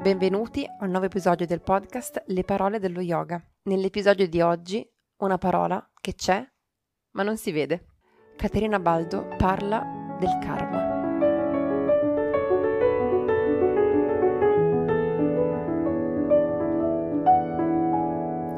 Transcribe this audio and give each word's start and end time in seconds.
Benvenuti 0.00 0.64
a 0.64 0.84
un 0.84 0.90
nuovo 0.90 1.04
episodio 1.04 1.44
del 1.44 1.60
podcast 1.60 2.22
Le 2.28 2.42
parole 2.42 2.78
dello 2.78 3.02
yoga. 3.02 3.38
Nell'episodio 3.64 4.26
di 4.26 4.40
oggi 4.40 4.82
una 5.18 5.36
parola 5.36 5.86
che 6.00 6.14
c'è 6.14 6.42
ma 7.10 7.22
non 7.22 7.36
si 7.36 7.52
vede. 7.52 7.88
Caterina 8.34 8.80
Baldo 8.80 9.28
parla 9.36 10.16
del 10.18 10.38
karma. 10.40 10.88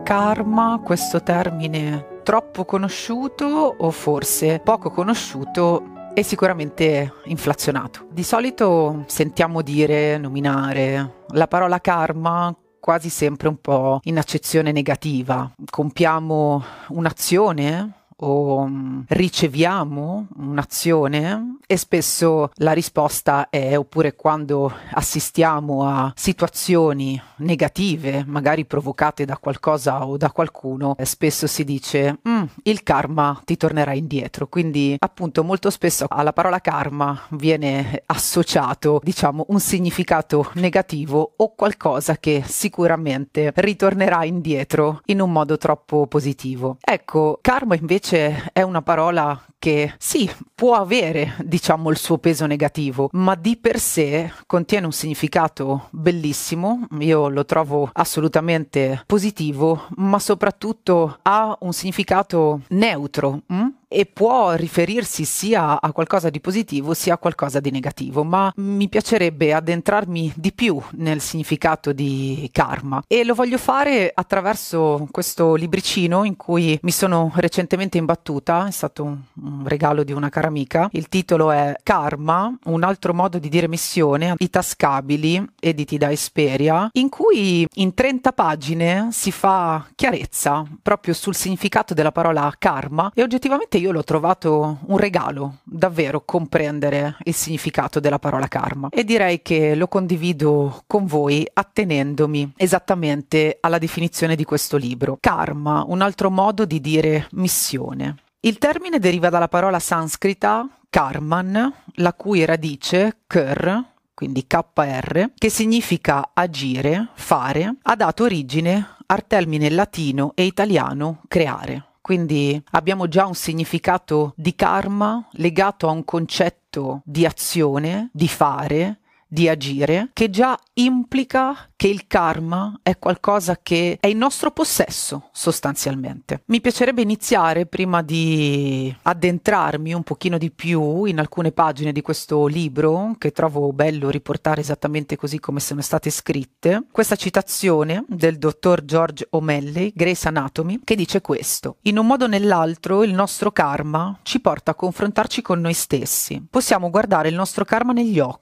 Karma, 0.04 0.80
questo 0.84 1.24
termine 1.24 2.20
troppo 2.22 2.64
conosciuto 2.64 3.74
o 3.78 3.90
forse 3.90 4.60
poco 4.60 4.90
conosciuto 4.90 5.92
e 6.14 6.22
sicuramente 6.22 7.14
inflazionato. 7.24 8.06
Di 8.10 8.22
solito 8.22 9.04
sentiamo 9.06 9.62
dire, 9.62 10.18
nominare 10.18 11.24
la 11.28 11.48
parola 11.48 11.80
karma 11.80 12.54
quasi 12.78 13.08
sempre 13.08 13.48
un 13.48 13.60
po' 13.60 14.00
in 14.04 14.18
accezione 14.18 14.72
negativa. 14.72 15.50
Compiamo 15.70 16.62
un'azione 16.88 18.01
o 18.22 18.66
mm, 18.66 19.00
riceviamo 19.08 20.28
un'azione 20.36 21.58
e 21.66 21.76
spesso 21.76 22.50
la 22.56 22.72
risposta 22.72 23.48
è 23.50 23.76
oppure 23.76 24.14
quando 24.14 24.72
assistiamo 24.92 25.86
a 25.86 26.12
situazioni 26.14 27.20
negative, 27.36 28.24
magari 28.26 28.64
provocate 28.64 29.24
da 29.24 29.36
qualcosa 29.38 30.06
o 30.06 30.16
da 30.16 30.30
qualcuno, 30.30 30.94
eh, 30.96 31.04
spesso 31.04 31.46
si 31.46 31.64
dice 31.64 32.18
mm, 32.28 32.42
il 32.64 32.82
karma 32.82 33.40
ti 33.44 33.56
tornerà 33.56 33.92
indietro. 33.92 34.48
Quindi 34.48 34.96
appunto 34.98 35.42
molto 35.44 35.70
spesso 35.70 36.06
alla 36.08 36.32
parola 36.32 36.60
karma 36.60 37.20
viene 37.30 38.02
associato 38.06 39.00
diciamo 39.02 39.46
un 39.48 39.60
significato 39.60 40.50
negativo 40.54 41.34
o 41.36 41.54
qualcosa 41.54 42.18
che 42.18 42.42
sicuramente 42.46 43.52
ritornerà 43.56 44.24
indietro 44.24 45.00
in 45.06 45.20
un 45.20 45.32
modo 45.32 45.56
troppo 45.56 46.06
positivo. 46.06 46.76
Ecco, 46.80 47.38
karma 47.40 47.74
invece 47.74 48.11
invece 48.12 48.50
è 48.52 48.60
una 48.62 48.82
parola 48.82 49.40
che 49.62 49.94
sì, 49.96 50.28
può 50.56 50.74
avere, 50.74 51.34
diciamo, 51.44 51.88
il 51.90 51.96
suo 51.96 52.18
peso 52.18 52.46
negativo, 52.46 53.08
ma 53.12 53.36
di 53.36 53.56
per 53.56 53.78
sé 53.78 54.32
contiene 54.44 54.86
un 54.86 54.92
significato 54.92 55.86
bellissimo, 55.90 56.88
io 56.98 57.28
lo 57.28 57.44
trovo 57.44 57.88
assolutamente 57.92 59.04
positivo, 59.06 59.86
ma 59.98 60.18
soprattutto 60.18 61.16
ha 61.22 61.56
un 61.60 61.72
significato 61.72 62.62
neutro. 62.70 63.42
Hm? 63.46 63.68
e 63.92 64.06
può 64.06 64.54
riferirsi 64.54 65.24
sia 65.24 65.80
a 65.80 65.92
qualcosa 65.92 66.30
di 66.30 66.40
positivo 66.40 66.94
sia 66.94 67.14
a 67.14 67.18
qualcosa 67.18 67.60
di 67.60 67.70
negativo, 67.70 68.24
ma 68.24 68.50
mi 68.56 68.88
piacerebbe 68.88 69.52
addentrarmi 69.52 70.32
di 70.34 70.52
più 70.52 70.80
nel 70.92 71.20
significato 71.20 71.92
di 71.92 72.48
karma 72.52 73.02
e 73.06 73.22
lo 73.22 73.34
voglio 73.34 73.58
fare 73.58 74.10
attraverso 74.12 75.06
questo 75.10 75.54
libricino 75.54 76.24
in 76.24 76.36
cui 76.36 76.78
mi 76.82 76.90
sono 76.90 77.30
recentemente 77.34 77.98
imbattuta, 77.98 78.66
è 78.66 78.70
stato 78.70 79.04
un, 79.04 79.20
un 79.58 79.68
regalo 79.68 80.02
di 80.04 80.12
una 80.12 80.28
cara 80.28 80.48
amica. 80.48 80.88
Il 80.92 81.08
titolo 81.08 81.50
è 81.50 81.74
Karma, 81.82 82.56
un 82.64 82.82
altro 82.82 83.14
modo 83.14 83.38
di 83.38 83.48
dire 83.48 83.68
missione, 83.68 84.34
i 84.38 84.50
tascabili, 84.50 85.44
editi 85.60 85.98
da 85.98 86.10
Esperia, 86.10 86.88
in 86.92 87.08
cui 87.08 87.66
in 87.74 87.94
30 87.94 88.32
pagine 88.32 89.08
si 89.12 89.30
fa 89.30 89.86
chiarezza 89.94 90.64
proprio 90.82 91.14
sul 91.14 91.34
significato 91.34 91.94
della 91.94 92.12
parola 92.12 92.52
karma 92.58 93.10
e 93.14 93.22
oggettivamente 93.22 93.78
io 93.78 93.92
l'ho 93.92 94.04
trovato 94.04 94.78
un 94.86 94.96
regalo, 94.96 95.58
davvero 95.62 96.22
comprendere 96.24 97.16
il 97.24 97.34
significato 97.34 98.00
della 98.00 98.18
parola 98.18 98.48
karma 98.48 98.88
e 98.90 99.04
direi 99.04 99.42
che 99.42 99.74
lo 99.74 99.88
condivido 99.88 100.82
con 100.86 101.06
voi 101.06 101.46
attenendomi 101.52 102.54
esattamente 102.56 103.58
alla 103.60 103.78
definizione 103.78 104.36
di 104.36 104.44
questo 104.44 104.76
libro. 104.76 105.18
Karma, 105.20 105.84
un 105.86 106.00
altro 106.00 106.30
modo 106.30 106.64
di 106.64 106.80
dire 106.80 107.28
missione. 107.32 108.16
Il 108.44 108.58
termine 108.58 108.98
deriva 108.98 109.28
dalla 109.28 109.46
parola 109.46 109.78
sanscrita 109.78 110.68
karman, 110.90 111.72
la 111.94 112.12
cui 112.12 112.44
radice 112.44 113.18
kr 113.28 113.90
quindi 114.14 114.46
KR, 114.46 115.30
che 115.36 115.48
significa 115.48 116.30
agire, 116.32 117.08
fare, 117.14 117.76
ha 117.82 117.96
dato 117.96 118.24
origine 118.24 118.96
al 119.06 119.26
termine 119.26 119.70
latino 119.70 120.32
e 120.34 120.44
italiano 120.44 121.22
creare. 121.26 121.86
Quindi 122.00 122.60
abbiamo 122.72 123.08
già 123.08 123.26
un 123.26 123.34
significato 123.34 124.32
di 124.36 124.54
karma 124.54 125.26
legato 125.32 125.88
a 125.88 125.92
un 125.92 126.04
concetto 126.04 127.00
di 127.04 127.24
azione, 127.26 128.10
di 128.12 128.28
fare, 128.28 128.98
di 129.32 129.48
agire, 129.48 130.10
che 130.12 130.28
già 130.28 130.58
implica 130.74 131.70
che 131.74 131.88
il 131.88 132.06
karma 132.06 132.78
è 132.82 132.98
qualcosa 132.98 133.58
che 133.62 133.96
è 133.98 134.06
in 134.06 134.18
nostro 134.18 134.50
possesso 134.50 135.30
sostanzialmente. 135.32 136.42
Mi 136.46 136.60
piacerebbe 136.60 137.00
iniziare 137.00 137.64
prima 137.64 138.02
di 138.02 138.94
addentrarmi 139.02 139.94
un 139.94 140.02
pochino 140.02 140.36
di 140.36 140.50
più 140.50 141.04
in 141.04 141.18
alcune 141.18 141.50
pagine 141.50 141.92
di 141.92 142.02
questo 142.02 142.46
libro 142.46 143.14
che 143.16 143.32
trovo 143.32 143.72
bello 143.72 144.10
riportare 144.10 144.60
esattamente 144.60 145.16
così 145.16 145.40
come 145.40 145.60
sono 145.60 145.80
state 145.80 146.10
scritte. 146.10 146.84
Questa 146.92 147.16
citazione 147.16 148.04
del 148.08 148.36
dottor 148.36 148.84
George 148.84 149.26
O'Malley, 149.30 149.92
Grace 149.94 150.28
Anatomy, 150.28 150.80
che 150.84 150.94
dice 150.94 151.22
questo: 151.22 151.78
In 151.82 151.96
un 151.96 152.06
modo 152.06 152.24
o 152.24 152.28
nell'altro 152.28 153.02
il 153.02 153.14
nostro 153.14 153.50
karma 153.50 154.18
ci 154.22 154.40
porta 154.40 154.72
a 154.72 154.74
confrontarci 154.74 155.40
con 155.40 155.58
noi 155.58 155.72
stessi. 155.72 156.46
Possiamo 156.50 156.90
guardare 156.90 157.30
il 157.30 157.34
nostro 157.34 157.64
karma 157.64 157.94
negli 157.94 158.18
occhi 158.20 158.41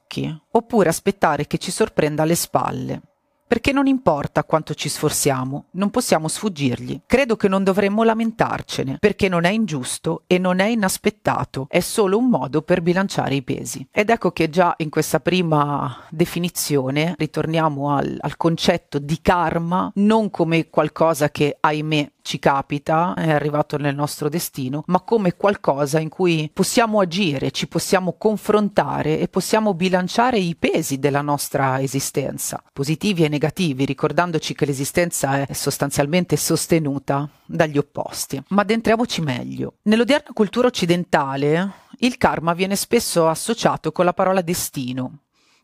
oppure 0.50 0.88
aspettare 0.88 1.46
che 1.46 1.58
ci 1.58 1.70
sorprenda 1.70 2.22
alle 2.22 2.34
spalle 2.34 3.02
perché 3.50 3.72
non 3.72 3.88
importa 3.88 4.44
quanto 4.44 4.74
ci 4.74 4.88
sforziamo, 4.88 5.64
non 5.72 5.90
possiamo 5.90 6.28
sfuggirgli. 6.28 7.00
Credo 7.04 7.34
che 7.34 7.48
non 7.48 7.64
dovremmo 7.64 8.04
lamentarcene, 8.04 8.98
perché 9.00 9.28
non 9.28 9.42
è 9.42 9.50
ingiusto 9.50 10.22
e 10.28 10.38
non 10.38 10.60
è 10.60 10.66
inaspettato, 10.66 11.66
è 11.68 11.80
solo 11.80 12.16
un 12.16 12.28
modo 12.28 12.62
per 12.62 12.80
bilanciare 12.80 13.34
i 13.34 13.42
pesi. 13.42 13.84
Ed 13.90 14.10
ecco 14.10 14.30
che 14.30 14.50
già 14.50 14.72
in 14.76 14.88
questa 14.88 15.18
prima 15.18 16.06
definizione 16.10 17.14
ritorniamo 17.18 17.92
al, 17.92 18.16
al 18.20 18.36
concetto 18.36 19.00
di 19.00 19.18
karma 19.20 19.90
non 19.96 20.30
come 20.30 20.70
qualcosa 20.70 21.30
che, 21.30 21.56
ahimè, 21.58 22.12
ci 22.22 22.38
capita, 22.38 23.14
è 23.14 23.30
arrivato 23.30 23.76
nel 23.76 23.94
nostro 23.94 24.28
destino, 24.28 24.82
ma 24.86 25.00
come 25.00 25.36
qualcosa 25.36 25.98
in 25.98 26.08
cui 26.08 26.50
possiamo 26.52 27.00
agire, 27.00 27.50
ci 27.50 27.66
possiamo 27.66 28.14
confrontare 28.18 29.18
e 29.18 29.28
possiamo 29.28 29.74
bilanciare 29.74 30.38
i 30.38 30.56
pesi 30.56 30.98
della 30.98 31.22
nostra 31.22 31.80
esistenza, 31.80 32.62
positivi 32.72 33.24
e 33.24 33.28
negativi, 33.28 33.84
ricordandoci 33.84 34.54
che 34.54 34.66
l'esistenza 34.66 35.44
è 35.44 35.52
sostanzialmente 35.52 36.36
sostenuta 36.36 37.28
dagli 37.46 37.78
opposti. 37.78 38.42
Ma 38.48 38.62
addentriamoci 38.62 39.20
meglio. 39.20 39.74
Nell'odierna 39.82 40.30
cultura 40.32 40.68
occidentale 40.68 41.72
il 41.98 42.16
karma 42.16 42.54
viene 42.54 42.76
spesso 42.76 43.28
associato 43.28 43.92
con 43.92 44.04
la 44.04 44.12
parola 44.12 44.40
destino, 44.40 45.18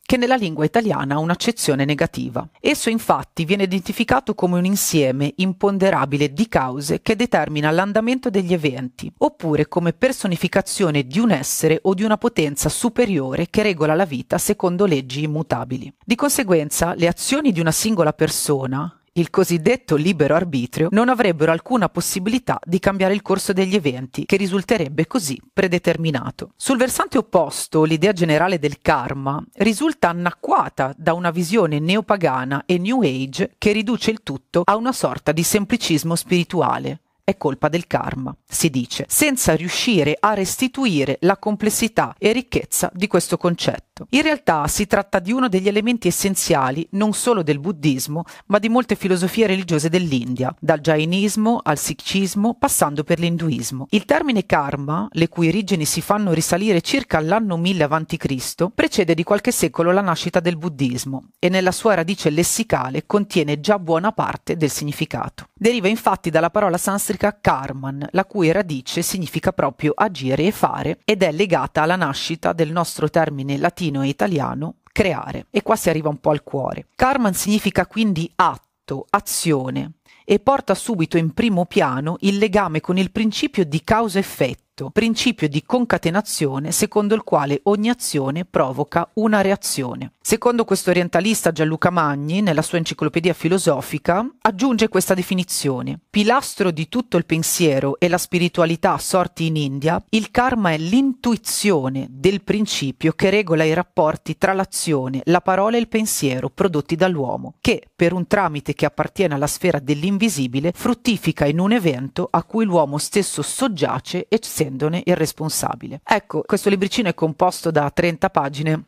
che 0.06 0.16
nella 0.16 0.36
lingua 0.36 0.64
italiana 0.64 1.16
ha 1.16 1.18
un'accezione 1.18 1.84
negativa. 1.84 2.48
Esso 2.60 2.88
infatti 2.88 3.44
viene 3.44 3.64
identificato 3.64 4.34
come 4.34 4.56
un 4.56 4.64
insieme 4.64 5.32
imponderabile 5.36 6.32
di 6.32 6.48
cause 6.48 7.02
che 7.02 7.16
determina 7.16 7.70
l'andamento 7.70 8.30
degli 8.30 8.52
eventi, 8.52 9.12
oppure 9.18 9.66
come 9.66 9.92
personificazione 9.92 11.06
di 11.06 11.18
un 11.18 11.32
essere 11.32 11.80
o 11.82 11.92
di 11.92 12.04
una 12.04 12.16
potenza 12.16 12.68
superiore 12.68 13.48
che 13.50 13.62
regola 13.62 13.94
la 13.94 14.04
vita 14.04 14.38
secondo 14.38 14.86
leggi 14.86 15.24
immutabili. 15.24 15.92
Di 16.04 16.14
conseguenza, 16.14 16.94
le 16.94 17.08
azioni 17.08 17.50
di 17.50 17.60
una 17.60 17.72
singola 17.72 18.12
persona, 18.12 18.95
il 19.16 19.30
cosiddetto 19.30 19.96
libero 19.96 20.34
arbitrio, 20.34 20.88
non 20.90 21.08
avrebbero 21.08 21.52
alcuna 21.52 21.88
possibilità 21.88 22.58
di 22.64 22.78
cambiare 22.78 23.14
il 23.14 23.22
corso 23.22 23.52
degli 23.52 23.74
eventi, 23.74 24.26
che 24.26 24.36
risulterebbe 24.36 25.06
così 25.06 25.40
predeterminato. 25.52 26.52
Sul 26.56 26.76
versante 26.76 27.18
opposto, 27.18 27.84
l'idea 27.84 28.12
generale 28.12 28.58
del 28.58 28.80
karma 28.80 29.42
risulta 29.54 30.08
annacquata 30.08 30.94
da 30.96 31.14
una 31.14 31.30
visione 31.30 31.78
neopagana 31.78 32.64
e 32.66 32.78
New 32.78 33.02
Age 33.02 33.54
che 33.58 33.72
riduce 33.72 34.10
il 34.10 34.22
tutto 34.22 34.62
a 34.64 34.76
una 34.76 34.92
sorta 34.92 35.32
di 35.32 35.42
semplicismo 35.42 36.14
spirituale 36.14 37.00
è 37.26 37.36
colpa 37.36 37.68
del 37.68 37.88
karma, 37.88 38.32
si 38.46 38.70
dice, 38.70 39.04
senza 39.08 39.56
riuscire 39.56 40.16
a 40.20 40.32
restituire 40.32 41.18
la 41.22 41.36
complessità 41.36 42.14
e 42.18 42.30
ricchezza 42.30 42.88
di 42.94 43.08
questo 43.08 43.36
concetto. 43.36 44.06
In 44.10 44.22
realtà 44.22 44.68
si 44.68 44.86
tratta 44.86 45.18
di 45.18 45.32
uno 45.32 45.48
degli 45.48 45.66
elementi 45.66 46.06
essenziali 46.06 46.86
non 46.92 47.14
solo 47.14 47.42
del 47.42 47.58
buddismo, 47.58 48.22
ma 48.46 48.60
di 48.60 48.68
molte 48.68 48.94
filosofie 48.94 49.48
religiose 49.48 49.88
dell'India, 49.88 50.54
dal 50.60 50.78
jainismo 50.78 51.58
al 51.64 51.78
sikhismo, 51.78 52.54
passando 52.54 53.02
per 53.02 53.18
l'induismo. 53.18 53.88
Il 53.90 54.04
termine 54.04 54.46
karma, 54.46 55.08
le 55.10 55.28
cui 55.28 55.48
origini 55.48 55.84
si 55.84 56.02
fanno 56.02 56.32
risalire 56.32 56.80
circa 56.80 57.18
all'anno 57.18 57.56
1000 57.56 57.84
a.C., 57.90 58.70
precede 58.72 59.14
di 59.14 59.24
qualche 59.24 59.50
secolo 59.50 59.90
la 59.90 60.00
nascita 60.00 60.38
del 60.38 60.58
buddismo 60.58 61.30
e 61.40 61.48
nella 61.48 61.72
sua 61.72 61.94
radice 61.94 62.30
lessicale 62.30 63.04
contiene 63.04 63.58
già 63.58 63.80
buona 63.80 64.12
parte 64.12 64.56
del 64.56 64.70
significato. 64.70 65.48
Deriva 65.52 65.88
infatti 65.88 66.30
dalla 66.30 66.50
parola 66.50 66.78
sanscrita 66.78 67.14
karman, 67.16 68.06
la 68.10 68.24
cui 68.24 68.52
radice 68.52 69.02
significa 69.02 69.52
proprio 69.52 69.92
agire 69.94 70.44
e 70.44 70.50
fare 70.50 70.98
ed 71.04 71.22
è 71.22 71.32
legata 71.32 71.82
alla 71.82 71.96
nascita 71.96 72.52
del 72.52 72.72
nostro 72.72 73.08
termine 73.08 73.56
latino 73.58 74.02
e 74.02 74.08
italiano 74.08 74.76
creare. 74.92 75.46
E 75.50 75.62
qua 75.62 75.76
si 75.76 75.88
arriva 75.88 76.08
un 76.08 76.18
po' 76.18 76.30
al 76.30 76.42
cuore. 76.42 76.86
Karman 76.94 77.34
significa 77.34 77.86
quindi 77.86 78.30
atto, 78.34 79.06
azione 79.10 79.92
e 80.24 80.40
porta 80.40 80.74
subito 80.74 81.16
in 81.16 81.32
primo 81.32 81.66
piano 81.66 82.16
il 82.20 82.38
legame 82.38 82.80
con 82.80 82.98
il 82.98 83.12
principio 83.12 83.64
di 83.64 83.82
causa-effetto 83.84 84.65
effetto, 84.76 84.90
principio 84.90 85.48
di 85.48 85.62
concatenazione 85.64 86.70
secondo 86.70 87.14
il 87.14 87.22
quale 87.22 87.60
ogni 87.64 87.88
azione 87.88 88.44
provoca 88.44 89.08
una 89.14 89.40
reazione. 89.40 90.12
Secondo 90.20 90.64
questo 90.64 90.90
orientalista 90.90 91.52
Gianluca 91.52 91.90
Magni, 91.90 92.42
nella 92.42 92.62
sua 92.62 92.78
enciclopedia 92.78 93.32
filosofica, 93.32 94.28
aggiunge 94.42 94.88
questa 94.88 95.14
definizione. 95.14 96.00
Pilastro 96.10 96.70
di 96.70 96.88
tutto 96.88 97.16
il 97.16 97.24
pensiero 97.24 97.98
e 97.98 98.08
la 98.08 98.18
spiritualità 98.18 98.98
sorti 98.98 99.46
in 99.46 99.56
India, 99.56 100.02
il 100.10 100.30
karma 100.30 100.72
è 100.72 100.78
l'intuizione 100.78 102.08
del 102.10 102.42
principio 102.42 103.12
che 103.12 103.30
regola 103.30 103.64
i 103.64 103.72
rapporti 103.72 104.36
tra 104.36 104.52
l'azione, 104.52 105.20
la 105.24 105.40
parola 105.40 105.76
e 105.76 105.80
il 105.80 105.88
pensiero 105.88 106.50
prodotti 106.50 106.96
dall'uomo, 106.96 107.54
che, 107.60 107.86
per 107.94 108.12
un 108.12 108.26
tramite 108.26 108.74
che 108.74 108.84
appartiene 108.84 109.34
alla 109.34 109.46
sfera 109.46 109.78
dell'invisibile, 109.78 110.72
fruttifica 110.74 111.46
in 111.46 111.60
un 111.60 111.70
evento 111.70 112.26
a 112.28 112.42
cui 112.42 112.64
l'uomo 112.64 112.98
stesso 112.98 113.42
soggiace 113.42 114.26
e 114.28 114.40
essendone 114.66 115.02
il 115.04 115.16
responsabile. 115.16 116.00
Ecco, 116.04 116.42
questo 116.44 116.68
libricino 116.68 117.08
è 117.08 117.14
composto 117.14 117.70
da 117.70 117.90
30 117.90 118.30
pagine 118.30 118.84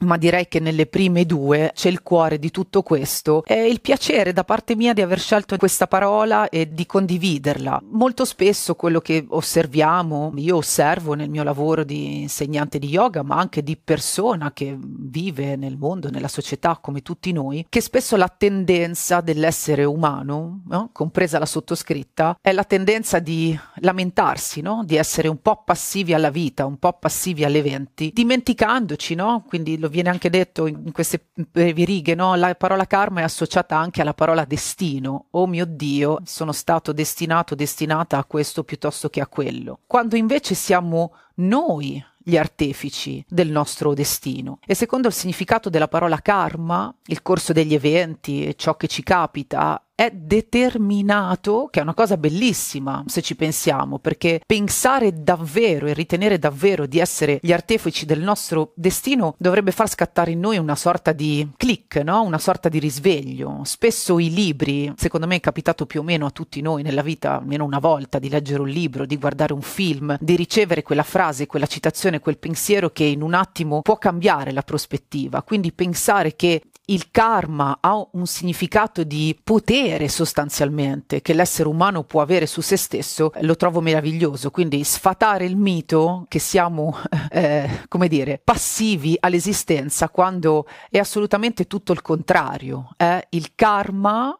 ma 0.00 0.16
direi 0.16 0.48
che 0.48 0.60
nelle 0.60 0.86
prime 0.86 1.26
due 1.26 1.72
c'è 1.74 1.88
il 1.88 2.02
cuore 2.02 2.38
di 2.38 2.50
tutto 2.50 2.82
questo 2.82 3.42
è 3.44 3.54
il 3.54 3.80
piacere 3.80 4.32
da 4.32 4.44
parte 4.44 4.76
mia 4.76 4.92
di 4.92 5.02
aver 5.02 5.20
scelto 5.20 5.56
questa 5.56 5.86
parola 5.86 6.48
e 6.48 6.72
di 6.72 6.86
condividerla. 6.86 7.82
Molto 7.90 8.24
spesso 8.24 8.74
quello 8.74 9.00
che 9.00 9.24
osserviamo, 9.28 10.32
io 10.36 10.56
osservo 10.56 11.14
nel 11.14 11.28
mio 11.28 11.42
lavoro 11.42 11.84
di 11.84 12.22
insegnante 12.22 12.78
di 12.78 12.88
yoga, 12.88 13.22
ma 13.22 13.36
anche 13.36 13.62
di 13.62 13.76
persona 13.76 14.52
che 14.52 14.76
vive 14.80 15.56
nel 15.56 15.76
mondo, 15.76 16.10
nella 16.10 16.28
società 16.28 16.78
come 16.80 17.02
tutti 17.02 17.32
noi, 17.32 17.66
che 17.68 17.80
spesso 17.80 18.16
la 18.16 18.28
tendenza 18.28 19.20
dell'essere 19.20 19.84
umano, 19.84 20.62
no? 20.66 20.90
compresa 20.92 21.38
la 21.38 21.46
sottoscritta, 21.46 22.38
è 22.40 22.52
la 22.52 22.64
tendenza 22.64 23.18
di 23.18 23.58
lamentarsi, 23.76 24.62
no? 24.62 24.82
di 24.84 24.96
essere 24.96 25.28
un 25.28 25.40
po' 25.42 25.62
passivi 25.64 26.14
alla 26.14 26.30
vita, 26.30 26.64
un 26.64 26.78
po' 26.78 26.94
passivi 26.94 27.44
agli 27.44 27.58
eventi, 27.58 28.10
dimenticandoci, 28.14 29.14
no? 29.14 29.44
quindi 29.46 29.78
lo 29.78 29.88
viene 29.90 30.08
anche 30.08 30.30
detto 30.30 30.66
in 30.66 30.92
queste 30.92 31.26
brevi 31.34 31.84
righe, 31.84 32.14
no? 32.14 32.34
la 32.34 32.54
parola 32.54 32.86
karma 32.86 33.20
è 33.20 33.24
associata 33.24 33.76
anche 33.76 34.00
alla 34.00 34.14
parola 34.14 34.44
destino. 34.44 35.26
Oh 35.32 35.46
mio 35.46 35.66
Dio, 35.66 36.20
sono 36.24 36.52
stato 36.52 36.92
destinato, 36.92 37.54
destinata 37.54 38.16
a 38.16 38.24
questo 38.24 38.64
piuttosto 38.64 39.10
che 39.10 39.20
a 39.20 39.26
quello. 39.26 39.80
Quando 39.86 40.16
invece 40.16 40.54
siamo 40.54 41.12
noi 41.36 42.02
gli 42.22 42.36
artefici 42.36 43.24
del 43.28 43.50
nostro 43.50 43.94
destino. 43.94 44.58
E 44.66 44.74
secondo 44.74 45.08
il 45.08 45.14
significato 45.14 45.70
della 45.70 45.88
parola 45.88 46.20
karma, 46.20 46.94
il 47.06 47.22
corso 47.22 47.52
degli 47.52 47.74
eventi 47.74 48.54
ciò 48.56 48.76
che 48.76 48.86
ci 48.86 49.02
capita 49.02 49.82
è 50.00 50.10
determinato, 50.14 51.68
che 51.70 51.80
è 51.80 51.82
una 51.82 51.92
cosa 51.92 52.16
bellissima 52.16 53.04
se 53.06 53.20
ci 53.20 53.36
pensiamo, 53.36 53.98
perché 53.98 54.40
pensare 54.46 55.12
davvero 55.22 55.88
e 55.88 55.92
ritenere 55.92 56.38
davvero 56.38 56.86
di 56.86 56.98
essere 56.98 57.38
gli 57.42 57.52
artefici 57.52 58.06
del 58.06 58.22
nostro 58.22 58.72
destino 58.76 59.34
dovrebbe 59.36 59.72
far 59.72 59.90
scattare 59.90 60.30
in 60.30 60.40
noi 60.40 60.56
una 60.56 60.74
sorta 60.74 61.12
di 61.12 61.46
click, 61.54 61.96
no? 61.96 62.22
una 62.22 62.38
sorta 62.38 62.70
di 62.70 62.78
risveglio. 62.78 63.60
Spesso 63.64 64.18
i 64.18 64.32
libri, 64.32 64.90
secondo 64.96 65.26
me 65.26 65.36
è 65.36 65.40
capitato 65.40 65.84
più 65.84 66.00
o 66.00 66.02
meno 66.02 66.24
a 66.24 66.30
tutti 66.30 66.62
noi 66.62 66.82
nella 66.82 67.02
vita, 67.02 67.36
almeno 67.36 67.66
una 67.66 67.78
volta, 67.78 68.18
di 68.18 68.30
leggere 68.30 68.62
un 68.62 68.68
libro, 68.70 69.04
di 69.04 69.18
guardare 69.18 69.52
un 69.52 69.60
film, 69.60 70.16
di 70.18 70.34
ricevere 70.34 70.82
quella 70.82 71.02
frase, 71.02 71.46
quella 71.46 71.66
citazione, 71.66 72.20
quel 72.20 72.38
pensiero 72.38 72.88
che 72.88 73.04
in 73.04 73.20
un 73.20 73.34
attimo 73.34 73.82
può 73.82 73.98
cambiare 73.98 74.52
la 74.52 74.62
prospettiva. 74.62 75.42
Quindi 75.42 75.72
pensare 75.72 76.36
che 76.36 76.62
il 76.90 77.10
karma 77.10 77.78
ha 77.80 78.06
un 78.12 78.26
significato 78.26 79.04
di 79.04 79.38
potere 79.42 79.89
sostanzialmente 80.08 81.20
che 81.22 81.32
l'essere 81.32 81.68
umano 81.68 82.04
può 82.04 82.20
avere 82.20 82.46
su 82.46 82.60
se 82.60 82.76
stesso, 82.76 83.32
lo 83.40 83.56
trovo 83.56 83.80
meraviglioso. 83.80 84.50
Quindi 84.50 84.82
sfatare 84.84 85.44
il 85.44 85.56
mito 85.56 86.26
che 86.28 86.38
siamo, 86.38 86.96
eh, 87.30 87.84
come 87.88 88.08
dire, 88.08 88.40
passivi 88.42 89.16
all'esistenza 89.18 90.08
quando 90.08 90.66
è 90.88 90.98
assolutamente 90.98 91.66
tutto 91.66 91.92
il 91.92 92.02
contrario. 92.02 92.90
Eh? 92.96 93.26
Il 93.30 93.54
karma 93.54 94.36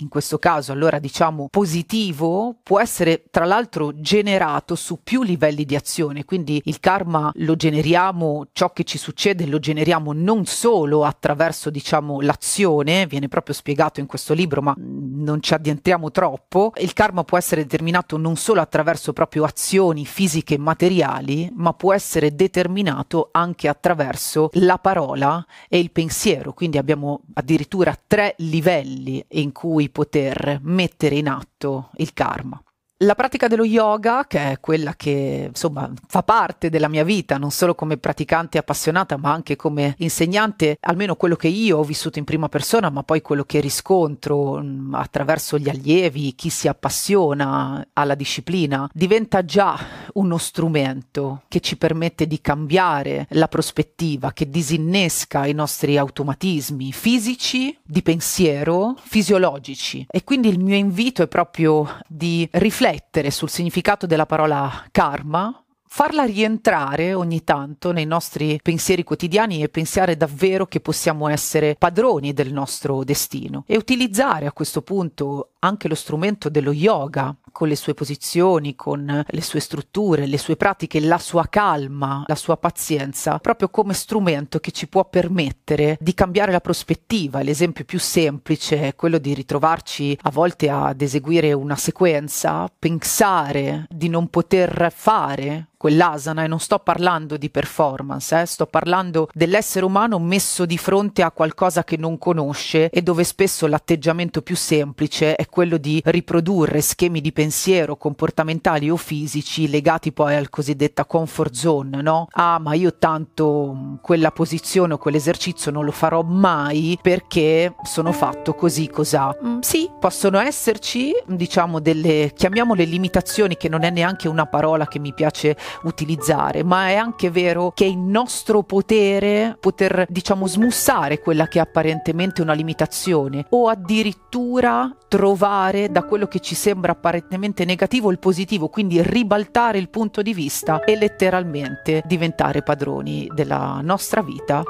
in 0.00 0.08
questo 0.08 0.38
caso 0.38 0.72
allora 0.72 0.98
diciamo 0.98 1.48
positivo, 1.50 2.56
può 2.62 2.80
essere 2.80 3.24
tra 3.30 3.44
l'altro 3.44 3.92
generato 4.00 4.74
su 4.74 5.00
più 5.02 5.22
livelli 5.22 5.64
di 5.64 5.74
azione, 5.74 6.24
quindi 6.24 6.60
il 6.64 6.78
karma 6.80 7.32
lo 7.36 7.56
generiamo, 7.56 8.48
ciò 8.52 8.72
che 8.72 8.84
ci 8.84 8.98
succede 8.98 9.46
lo 9.46 9.58
generiamo 9.58 10.12
non 10.12 10.44
solo 10.46 11.04
attraverso 11.04 11.70
diciamo 11.70 12.20
l'azione, 12.20 13.06
viene 13.06 13.28
proprio 13.28 13.54
spiegato 13.54 14.00
in 14.00 14.06
questo 14.06 14.34
libro, 14.34 14.62
ma 14.62 14.74
non 14.76 15.42
ci 15.42 15.54
addentriamo 15.54 16.10
troppo, 16.10 16.72
il 16.76 16.92
karma 16.92 17.24
può 17.24 17.36
essere 17.38 17.62
determinato 17.62 18.16
non 18.16 18.36
solo 18.36 18.60
attraverso 18.60 19.12
proprio 19.12 19.44
azioni 19.44 20.04
fisiche 20.04 20.54
e 20.54 20.58
materiali, 20.58 21.50
ma 21.54 21.72
può 21.72 21.92
essere 21.92 22.34
determinato 22.34 23.30
anche 23.32 23.66
attraverso 23.66 24.50
la 24.54 24.78
parola 24.78 25.44
e 25.68 25.78
il 25.78 25.90
pensiero, 25.90 26.52
quindi 26.52 26.78
abbiamo 26.78 27.22
addirittura 27.34 27.96
tre 28.06 28.34
livelli 28.38 29.24
in 29.30 29.50
cui 29.52 29.87
poter 29.88 30.60
mettere 30.62 31.16
in 31.16 31.28
atto 31.28 31.90
il 31.96 32.12
karma. 32.12 32.60
La 33.02 33.14
pratica 33.14 33.46
dello 33.46 33.64
yoga, 33.64 34.26
che 34.26 34.50
è 34.50 34.58
quella 34.58 34.94
che 34.96 35.44
insomma 35.50 35.88
fa 36.08 36.24
parte 36.24 36.68
della 36.68 36.88
mia 36.88 37.04
vita, 37.04 37.38
non 37.38 37.52
solo 37.52 37.76
come 37.76 37.96
praticante 37.96 38.58
appassionata, 38.58 39.16
ma 39.16 39.30
anche 39.30 39.54
come 39.54 39.94
insegnante, 39.98 40.76
almeno 40.80 41.14
quello 41.14 41.36
che 41.36 41.46
io 41.46 41.78
ho 41.78 41.84
vissuto 41.84 42.18
in 42.18 42.24
prima 42.24 42.48
persona, 42.48 42.90
ma 42.90 43.04
poi 43.04 43.22
quello 43.22 43.44
che 43.44 43.60
riscontro 43.60 44.54
mh, 44.54 44.66
mm, 44.66 44.94
attraverso 44.94 45.58
gli 45.58 45.68
allievi, 45.68 46.34
chi 46.34 46.48
si 46.48 46.66
appassiona 46.66 47.86
alla 47.92 48.16
disciplina, 48.16 48.90
diventa 48.92 49.44
già 49.44 49.78
uno 50.18 50.36
strumento 50.36 51.42
che 51.48 51.60
ci 51.60 51.76
permette 51.76 52.26
di 52.26 52.40
cambiare 52.40 53.26
la 53.30 53.48
prospettiva, 53.48 54.32
che 54.32 54.50
disinnesca 54.50 55.46
i 55.46 55.52
nostri 55.52 55.96
automatismi 55.96 56.92
fisici, 56.92 57.76
di 57.82 58.02
pensiero, 58.02 58.96
fisiologici. 59.00 60.06
E 60.10 60.24
quindi 60.24 60.48
il 60.48 60.58
mio 60.58 60.76
invito 60.76 61.22
è 61.22 61.28
proprio 61.28 62.00
di 62.06 62.48
riflettere 62.52 63.30
sul 63.30 63.48
significato 63.48 64.06
della 64.06 64.26
parola 64.26 64.86
karma, 64.90 65.62
farla 65.88 66.24
rientrare 66.24 67.14
ogni 67.14 67.42
tanto 67.44 67.92
nei 67.92 68.04
nostri 68.04 68.60
pensieri 68.62 69.02
quotidiani 69.02 69.62
e 69.62 69.68
pensare 69.68 70.16
davvero 70.16 70.66
che 70.66 70.80
possiamo 70.80 71.28
essere 71.28 71.76
padroni 71.78 72.32
del 72.32 72.52
nostro 72.52 73.04
destino 73.04 73.64
e 73.66 73.76
utilizzare 73.76 74.46
a 74.46 74.52
questo 74.52 74.82
punto 74.82 75.52
anche 75.60 75.88
lo 75.88 75.94
strumento 75.94 76.48
dello 76.48 76.72
yoga 76.72 77.34
con 77.50 77.66
le 77.66 77.74
sue 77.74 77.94
posizioni, 77.94 78.76
con 78.76 79.24
le 79.26 79.40
sue 79.40 79.58
strutture, 79.58 80.26
le 80.26 80.38
sue 80.38 80.56
pratiche, 80.56 81.00
la 81.00 81.18
sua 81.18 81.48
calma, 81.48 82.22
la 82.26 82.36
sua 82.36 82.56
pazienza, 82.56 83.38
proprio 83.38 83.68
come 83.68 83.94
strumento 83.94 84.60
che 84.60 84.70
ci 84.70 84.86
può 84.86 85.04
permettere 85.08 85.96
di 86.00 86.14
cambiare 86.14 86.52
la 86.52 86.60
prospettiva. 86.60 87.42
L'esempio 87.42 87.84
più 87.84 87.98
semplice 87.98 88.82
è 88.82 88.94
quello 88.94 89.18
di 89.18 89.34
ritrovarci 89.34 90.16
a 90.22 90.30
volte 90.30 90.70
ad 90.70 91.00
eseguire 91.00 91.52
una 91.52 91.76
sequenza, 91.76 92.70
pensare 92.78 93.86
di 93.88 94.08
non 94.08 94.28
poter 94.28 94.92
fare 94.94 95.68
quell'asana 95.78 96.42
e 96.42 96.48
non 96.48 96.58
sto 96.58 96.80
parlando 96.80 97.36
di 97.36 97.48
performance, 97.48 98.40
eh, 98.40 98.46
sto 98.46 98.66
parlando 98.66 99.28
dell'essere 99.32 99.86
umano 99.86 100.18
messo 100.18 100.66
di 100.66 100.76
fronte 100.76 101.22
a 101.22 101.30
qualcosa 101.30 101.84
che 101.84 101.96
non 101.96 102.18
conosce 102.18 102.90
e 102.90 103.00
dove 103.00 103.22
spesso 103.22 103.66
l'atteggiamento 103.68 104.42
più 104.42 104.56
semplice 104.56 105.36
è 105.36 105.46
quello 105.46 105.76
di 105.76 106.02
riprodurre 106.04 106.80
schemi 106.80 107.20
di 107.20 107.32
pensiero 107.32 107.96
comportamentali 107.96 108.90
o 108.90 108.96
fisici 108.96 109.68
legati 109.68 110.12
poi 110.12 110.34
al 110.34 110.50
cosiddetta 110.50 111.04
comfort 111.04 111.54
zone, 111.54 112.02
no? 112.02 112.26
Ah, 112.32 112.58
ma 112.58 112.74
io 112.74 112.96
tanto 112.98 113.72
mm, 113.74 113.94
quella 114.02 114.32
posizione 114.32 114.94
o 114.94 114.98
quell'esercizio 114.98 115.70
non 115.70 115.84
lo 115.84 115.92
farò 115.92 116.22
mai 116.22 116.98
perché 117.00 117.72
sono 117.84 118.10
fatto 118.10 118.54
così 118.54 118.88
cos'ha. 118.88 119.36
Mm, 119.44 119.60
sì, 119.60 119.88
possono 120.00 120.40
esserci, 120.40 121.12
diciamo, 121.24 121.78
delle 121.78 122.32
chiamiamole 122.34 122.82
limitazioni 122.82 123.56
che 123.56 123.68
non 123.68 123.84
è 123.84 123.90
neanche 123.90 124.26
una 124.26 124.46
parola 124.46 124.88
che 124.88 124.98
mi 124.98 125.14
piace 125.14 125.56
utilizzare, 125.82 126.62
ma 126.62 126.88
è 126.88 126.94
anche 126.94 127.30
vero 127.30 127.72
che 127.74 127.84
è 127.84 127.88
il 127.88 127.98
nostro 127.98 128.62
potere 128.62 129.56
poter, 129.60 130.06
diciamo, 130.08 130.46
smussare 130.46 131.20
quella 131.20 131.48
che 131.48 131.58
è 131.58 131.62
apparentemente 131.62 132.42
una 132.42 132.52
limitazione 132.52 133.46
o 133.50 133.68
addirittura 133.68 134.94
trovare 135.08 135.90
da 135.90 136.02
quello 136.04 136.26
che 136.26 136.40
ci 136.40 136.54
sembra 136.54 136.92
apparentemente 136.92 137.64
negativo 137.64 138.10
il 138.10 138.18
positivo, 138.18 138.68
quindi 138.68 139.02
ribaltare 139.02 139.78
il 139.78 139.88
punto 139.88 140.22
di 140.22 140.34
vista 140.34 140.84
e 140.84 140.96
letteralmente 140.96 142.02
diventare 142.06 142.62
padroni 142.62 143.30
della 143.32 143.80
nostra 143.82 144.22
vita 144.22 144.62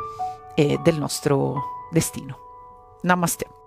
e 0.55 0.79
del 0.83 0.99
nostro 0.99 1.87
destino. 1.91 2.39
Namaste. 3.03 3.58